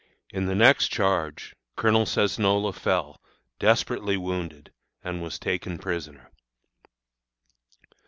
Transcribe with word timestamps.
In 0.31 0.47
the 0.47 0.55
next 0.55 0.87
charge 0.87 1.55
Colonel 1.75 2.07
Cesnola 2.07 2.73
fell, 2.73 3.21
desperately 3.59 4.17
wounded, 4.17 4.71
and 5.03 5.21
was 5.21 5.37
taken 5.37 5.77
prisoner. 5.77 6.31